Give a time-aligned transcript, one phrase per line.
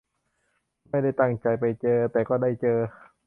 [0.89, 2.77] ไม่ได้ตั้งใจไปเจอ แต่ก็ได้เจอ